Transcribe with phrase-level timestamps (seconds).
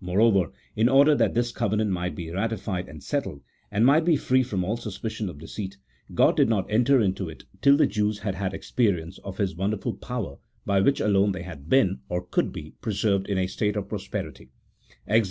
[0.00, 4.44] Moreover, in order that this covenant might be ratified and settled, and might be free
[4.44, 5.76] from all suspicion of deceit,
[6.14, 9.94] God did not enter into it till the Jews had had experience of His wonderful
[9.94, 13.88] power by which alone they had been, or could be, preserved in a state of
[13.88, 14.50] prosperity
[15.08, 15.30] (Exod.